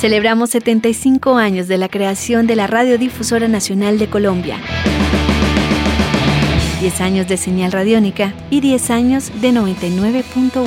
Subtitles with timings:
[0.00, 4.56] Celebramos 75 años de la creación de la Radiodifusora Nacional de Colombia.
[6.80, 10.64] 10 años de señal radiónica y 10 años de 99.1.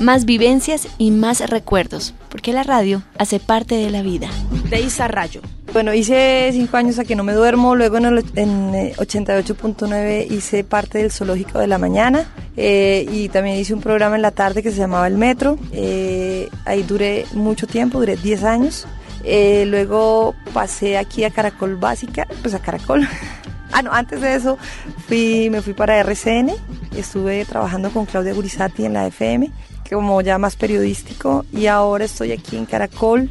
[0.00, 4.28] Más vivencias y más recuerdos, porque la radio hace parte de la vida.
[4.70, 5.40] Deisa Rayo.
[5.72, 10.26] Bueno, hice cinco años a que no me duermo, luego en, el, en 88.9 eh,
[10.30, 12.26] hice parte del Zoológico de la Mañana
[12.56, 15.58] eh, y también hice un programa en la tarde que se llamaba El Metro.
[15.72, 18.86] Eh, ahí duré mucho tiempo, duré 10 años.
[19.24, 23.06] luego pasé aquí a Caracol Básica, pues a Caracol.
[23.72, 24.58] ah, no, antes de eso
[25.06, 26.52] fui, me fui para RCN,
[26.96, 29.50] estuve trabajando con Claudia Gurizati en la FM,
[29.90, 33.30] como ya más periodístico, y ahora estoy aquí en Caracol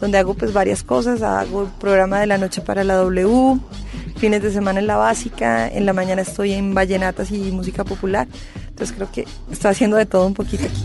[0.00, 3.58] donde hago pues varias cosas, hago el programa de la noche para la W,
[4.16, 8.28] fines de semana en la básica, en la mañana estoy en vallenatas y música popular,
[8.68, 10.84] entonces creo que estoy haciendo de todo un poquito aquí.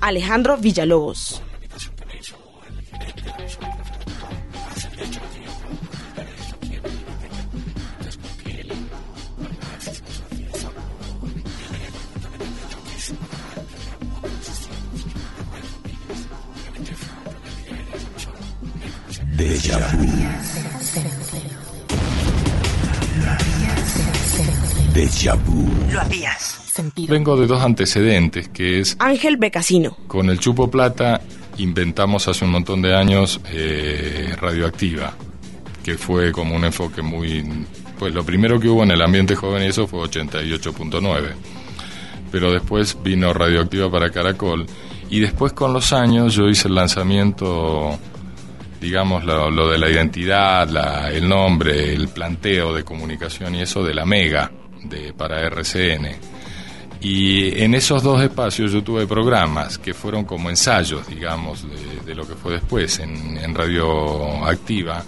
[0.00, 1.42] Alejandro Villalobos.
[25.90, 27.12] Lo habías sentido.
[27.12, 28.96] Vengo de dos antecedentes, que es...
[28.98, 29.96] Ángel Becasino.
[30.06, 31.20] Con el Chupo Plata
[31.58, 35.14] inventamos hace un montón de años eh, Radioactiva,
[35.84, 37.44] que fue como un enfoque muy...
[37.98, 41.32] Pues lo primero que hubo en el ambiente joven y eso fue 88.9.
[42.30, 44.66] Pero después vino Radioactiva para Caracol
[45.08, 47.98] y después con los años yo hice el lanzamiento
[48.80, 53.94] digamos, lo, de la identidad, la, el nombre, el planteo de comunicación y eso de
[53.94, 54.50] la Mega
[54.84, 56.35] de, para RCN.
[57.00, 61.64] Y en esos dos espacios yo tuve programas que fueron como ensayos, digamos,
[62.04, 62.98] de, lo que fue después.
[62.98, 65.04] En, en Radio Activa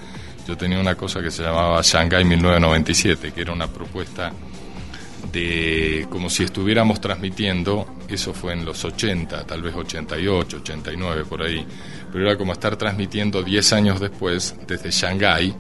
[0.47, 4.33] yo tenía una cosa que se llamaba Shanghai 1997, que era una propuesta
[5.33, 11.43] de como si estuviéramos transmitiendo, eso fue en los 80, tal vez 88, 89, por
[11.43, 11.67] ahí,
[12.11, 15.55] pero era como estar transmitiendo 10 años después desde Shanghái,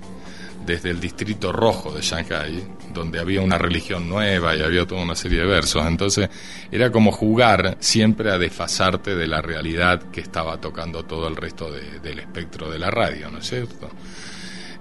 [0.64, 5.14] desde el distrito rojo de Shanghái, donde había una religión nueva y había toda una
[5.14, 5.86] serie de versos.
[5.86, 6.28] Entonces
[6.70, 11.70] era como jugar siempre a desfasarte de la realidad que estaba tocando todo el resto
[11.70, 13.88] del espectro de la radio, ¿no es cierto?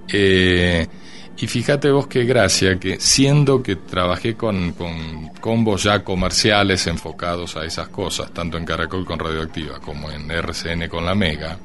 [0.10, 0.88] Eh,
[1.40, 7.56] y fíjate vos qué gracia que siendo que trabajé con, con combos ya comerciales enfocados
[7.58, 11.60] a esas cosas, tanto en Caracol con Radioactiva como en RCN con la Mega,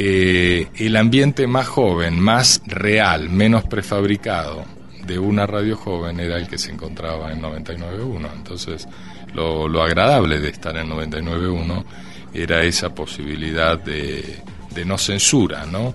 [0.00, 4.64] eh, el ambiente más joven, más real, menos prefabricado
[5.04, 8.28] de una radio joven era el que se encontraba en 99.1.
[8.32, 8.86] Entonces,
[9.34, 11.84] lo, agradable de estar en 99.1
[12.32, 14.40] era esa posibilidad de,
[14.72, 15.94] de no censura, ¿no?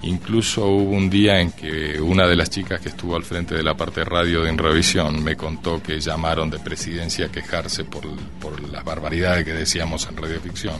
[0.00, 3.62] Incluso hubo un día en que una de las chicas que estuvo al frente de
[3.62, 8.04] la parte radio de Enrevisión me contó que llamaron de presidencia a quejarse por,
[8.40, 10.76] por las barbaridades que decíamos en radioficción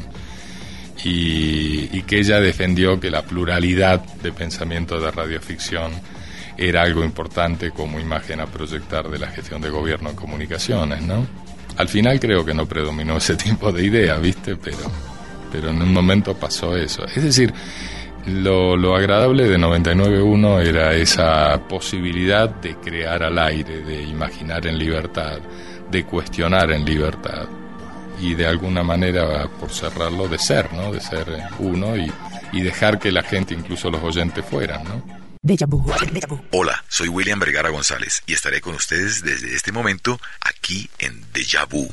[1.05, 5.93] y, que ella defendió que la pluralidad de pensamiento de radioficción
[6.57, 11.27] era algo importante como imagen a proyectar de la gestión de gobierno en comunicaciones, ¿no?
[11.79, 14.57] Al final creo que no predominó ese tipo de idea, ¿viste?
[14.57, 14.79] Pero,
[15.51, 17.05] pero en un momento pasó eso.
[17.07, 17.53] Es decir,
[18.27, 24.79] lo, lo agradable de 99.1 era esa posibilidad de crear al aire, de imaginar en
[24.79, 25.39] libertad,
[25.91, 27.49] de cuestionar en libertad
[28.23, 30.93] y de alguna manera, por cerrarlo, de ser, ¿no?
[30.93, 31.27] De ser
[31.59, 32.11] uno y,
[32.53, 35.23] y dejar que la gente, incluso los oyentes, fueran, ¿no?
[36.53, 41.65] Hola, soy William Vergara González y estaré con ustedes desde este momento aquí en Deja
[41.65, 41.89] Vu.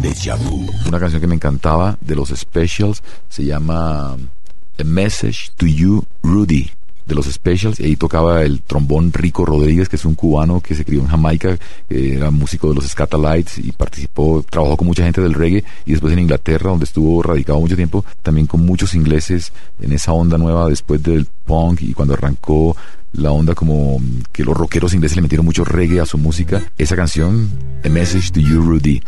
[0.00, 0.68] Deja Vu.
[0.84, 6.72] Una canción que me encantaba de los Specials se llama a Message to You, Rudy,
[7.08, 10.74] de los Specials, y ahí tocaba el trombón Rico Rodríguez, que es un cubano que
[10.74, 11.58] se crió en Jamaica,
[11.88, 15.92] que era músico de los Scatalites y participó, trabajó con mucha gente del reggae, y
[15.92, 20.38] después en Inglaterra, donde estuvo radicado mucho tiempo, también con muchos ingleses en esa onda
[20.38, 22.76] nueva después del punk y cuando arrancó
[23.12, 24.00] la onda como
[24.32, 26.62] que los rockeros ingleses le metieron mucho reggae a su música.
[26.76, 27.50] Esa canción,
[27.84, 29.02] A Message to You, Rudy.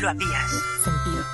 [0.00, 0.50] Lo habías
[0.82, 1.24] sentido.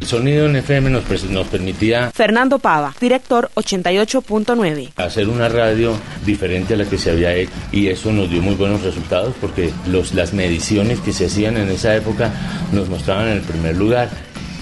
[0.00, 1.04] El sonido en FM nos,
[1.46, 4.92] permitía Fernando Pava, director 88.9.
[4.96, 5.94] hacer una radio
[6.26, 9.72] diferente a la que se había hecho y eso nos dio muy buenos resultados porque
[9.86, 12.30] los, las mediciones que se hacían en esa época
[12.72, 14.10] nos mostraban en el primer lugar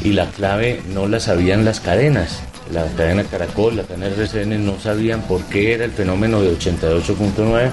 [0.05, 2.43] y la clave no la sabían las cadenas.
[2.73, 7.71] La cadena Caracol, la cadena RCN no sabían por qué era el fenómeno de 88.9.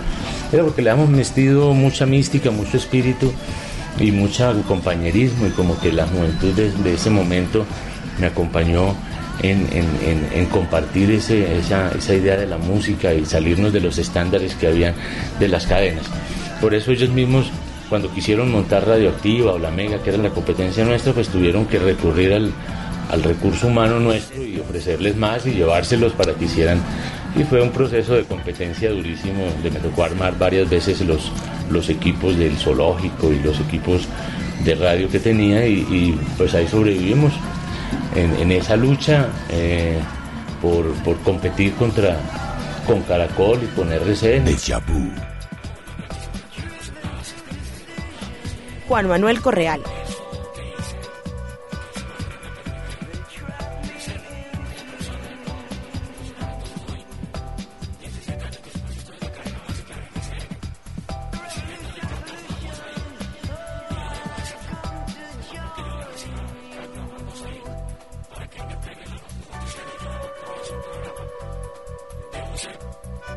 [0.51, 3.31] Era porque le hemos metido mucha mística, mucho espíritu
[3.99, 7.65] y mucho compañerismo y como que la juventud de, de ese momento
[8.19, 8.95] me acompañó
[9.43, 13.97] en, en- en- compartir ese- esa, esa idea de la música y salirnos de los
[13.97, 14.93] estándares que habían
[15.39, 16.05] de las cadenas.
[16.61, 17.51] Por eso ellos mismos,
[17.89, 21.77] cuando quisieron montar Radioactiva o La Mega, que era la competencia nuestra, pues tuvieron que
[21.77, 22.51] recurrir al,
[23.11, 26.79] al recurso humano nuestro y ofrecerles más y llevárselos para que hicieran.
[27.37, 31.31] Y fue un proceso de competencia durísimo, donde me tocó armar varias veces los,
[31.69, 34.07] los equipos del zoológico y los equipos
[34.63, 37.33] de radio que tenía y, y, pues ahí sobrevivimos
[38.15, 39.99] en, en esa lucha eh,
[40.61, 42.19] por, por competir contra
[42.87, 44.47] con Caracol y con RCN.
[48.87, 49.81] Juan Manuel Correal.
[72.31, 73.36] どうした?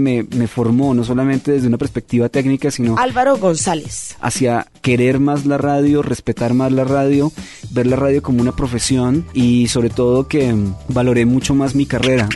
[0.00, 4.16] Me, me formó no solamente desde una perspectiva técnica, sino Álvaro González.
[4.20, 7.32] hacia querer más la radio, respetar más la radio,
[7.70, 10.54] ver la radio como una profesión y sobre todo que
[10.88, 12.28] valoré mucho más mi carrera.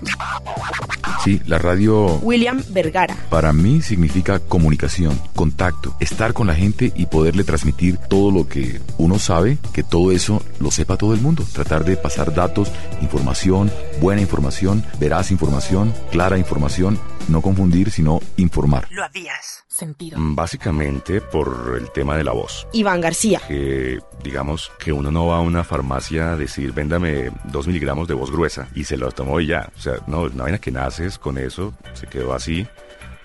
[1.25, 3.15] Sí, la radio William Vergara.
[3.31, 8.81] para mí significa comunicación, contacto, estar con la gente y poderle transmitir todo lo que
[8.99, 11.45] uno sabe, que todo eso lo sepa todo el mundo.
[11.53, 12.73] Tratar de pasar datos,
[13.03, 13.71] información,
[14.01, 16.99] buena información, veraz información, clara información,
[17.29, 18.89] no confundir, sino informar.
[18.91, 20.19] Lo habías sentido.
[20.19, 22.67] Mm, Básicamente por el tema de la voz.
[22.73, 23.41] Iván García.
[23.47, 28.15] Que digamos que uno no va a una farmacia a decir, véndame dos miligramos de
[28.15, 29.71] voz gruesa y se lo tomó y ya.
[29.77, 30.71] O sea, no, una vaina que
[31.13, 32.67] naces con eso, se quedó así.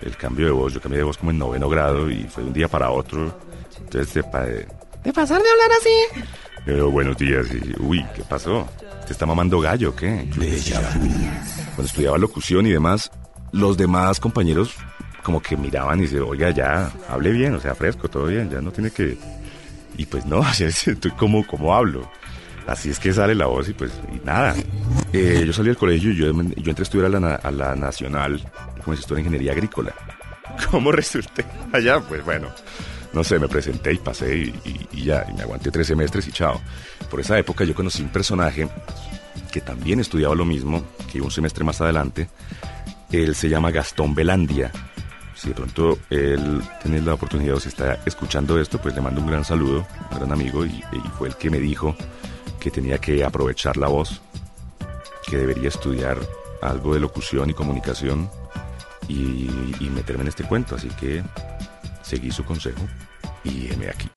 [0.00, 2.48] El cambio de voz, yo cambié de voz como en noveno grado y fue de
[2.48, 3.36] un día para otro.
[3.80, 4.66] Entonces, de, pa- de
[5.04, 6.24] De pasar de hablar así.
[6.64, 8.68] Pero buenos días y, uy, ¿qué pasó?
[9.06, 10.28] ¿Te está mamando gallo qué?
[11.74, 13.10] Cuando estudiaba locución y demás,
[13.52, 14.74] los demás compañeros
[15.22, 18.60] como que miraban y decían, oiga, ya, hable bien, o sea, fresco, todo bien, ya
[18.60, 19.18] no tiene que...
[19.96, 22.08] Y pues no, así es, estoy como, como hablo.
[22.68, 23.90] Así es que sale la voz y pues,
[24.24, 24.54] nada.
[25.14, 27.74] Eh, yo salí del colegio y yo, yo entré a estudiar a la, a la
[27.74, 28.42] Nacional
[28.84, 29.94] como en Ingeniería Agrícola.
[30.70, 31.98] ¿Cómo resulté allá?
[32.00, 32.48] Pues bueno,
[33.14, 36.60] no sé, me presenté y pasé y, ya, y me aguanté tres semestres y chao.
[37.10, 38.68] Por esa época yo conocí un personaje
[39.50, 42.28] que también estudiaba lo mismo, que un semestre más adelante.
[43.10, 44.70] Él se llama Gastón Belandia.
[45.34, 49.22] Si de pronto él tiene la oportunidad o si está escuchando esto, pues le mando
[49.22, 50.82] un gran saludo, un gran amigo, y
[51.16, 51.96] fue el que me dijo
[52.58, 54.20] que tenía que aprovechar la voz,
[55.26, 56.18] que debería estudiar
[56.62, 58.30] algo de locución y comunicación
[59.08, 59.48] y,
[59.80, 60.74] y meterme en este cuento.
[60.74, 61.22] Así que
[62.02, 62.80] seguí su consejo
[63.44, 64.08] y heme aquí.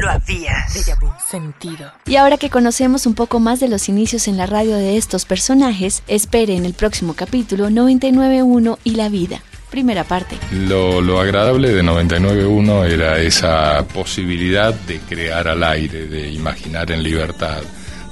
[0.00, 0.72] Lo habías
[1.30, 1.92] Sentido.
[2.06, 5.24] Y ahora que conocemos un poco más de los inicios en la radio de estos
[5.24, 9.40] personajes, espere en el próximo capítulo 991 y la vida.
[9.74, 10.36] Primera parte.
[10.52, 17.02] Lo, lo agradable de 99.1 era esa posibilidad de crear al aire, de imaginar en
[17.02, 17.60] libertad,